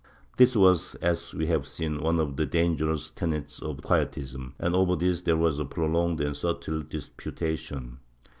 [0.37, 4.95] This was, as we have seen, one of the dangerous tenets of Quietism, and over
[4.95, 7.99] this there was a pro longed and subtle disputation.